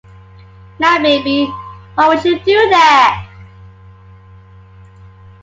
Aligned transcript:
Now, 0.79 0.97
baby, 0.99 1.45
why 1.93 2.07
would 2.07 2.25
you 2.25 2.39
do 2.39 2.55
that? 2.69 3.27